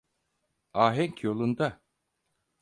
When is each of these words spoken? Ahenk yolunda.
Ahenk 0.83 1.17
yolunda. 1.23 1.69